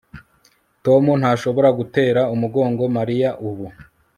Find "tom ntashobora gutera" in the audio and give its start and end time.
0.85-2.21